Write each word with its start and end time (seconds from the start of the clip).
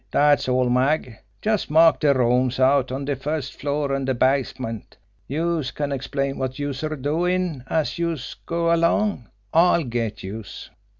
"Dat's 0.11 0.49
all, 0.49 0.67
Mag. 0.67 1.15
Just 1.43 1.69
mark 1.69 1.99
de 1.99 2.11
rooms 2.11 2.59
out 2.59 2.91
on 2.91 3.05
de 3.05 3.15
first 3.15 3.53
floor, 3.59 3.93
an' 3.93 4.05
de 4.05 4.15
basement. 4.15 4.97
Youse 5.27 5.69
can 5.69 5.91
explain 5.91 6.39
wot 6.39 6.57
youse 6.57 6.81
're 6.83 6.95
doin' 6.95 7.63
as 7.69 7.99
youse 7.99 8.33
goes 8.47 8.73
along. 8.73 9.29
I'll 9.53 9.83
get 9.83 10.23
youse." 10.23 10.71